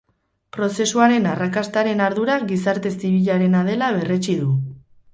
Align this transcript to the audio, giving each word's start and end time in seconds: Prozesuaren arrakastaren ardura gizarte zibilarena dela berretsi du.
Prozesuaren 0.55 1.27
arrakastaren 1.33 2.03
ardura 2.07 2.39
gizarte 2.55 2.95
zibilarena 2.97 3.65
dela 3.71 3.95
berretsi 4.03 4.41
du. 4.45 4.53